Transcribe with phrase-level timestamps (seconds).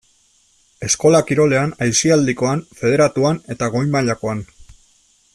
[0.87, 4.43] Eskola kirolean, aisialdikoan, federatuan eta goi-mailakoan.